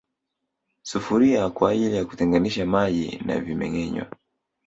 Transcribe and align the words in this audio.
Sufuria 0.83 1.49
kwaajili 1.49 1.95
ya 1.95 2.05
kuteganisha 2.05 2.65
maji 2.65 3.19
na 3.25 3.39
vimengenywa 3.39 4.07